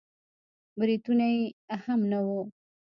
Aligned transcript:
برېتونه 0.79 1.25
يې 1.33 1.41
هم 1.83 1.99
نه 2.11 2.19
وو. 2.25 2.41